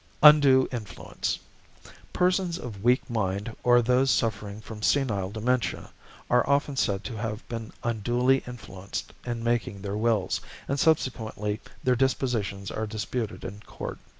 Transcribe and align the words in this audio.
=Undue 0.23 0.67
Influence.= 0.71 1.37
Persons 2.11 2.57
of 2.57 2.83
weak 2.83 3.07
mind 3.07 3.55
or 3.61 3.83
those 3.83 4.09
suffering 4.09 4.59
from 4.59 4.81
senile 4.81 5.29
dementia 5.29 5.91
are 6.27 6.43
often 6.49 6.75
said 6.75 7.03
to 7.03 7.17
have 7.17 7.47
been 7.47 7.71
unduly 7.83 8.41
influenced 8.47 9.13
in 9.27 9.43
making 9.43 9.83
their 9.83 9.95
wills, 9.95 10.41
and 10.67 10.79
subsequently 10.79 11.61
their 11.83 11.95
dispositions 11.95 12.71
are 12.71 12.87
disputed 12.87 13.43
in 13.45 13.59
court. 13.59 13.99